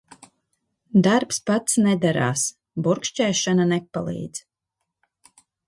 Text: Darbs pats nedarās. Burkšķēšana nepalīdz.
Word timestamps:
Darbs 1.07 1.39
pats 1.49 1.77
nedarās. 1.87 2.47
Burkšķēšana 2.89 3.69
nepalīdz. 3.75 4.45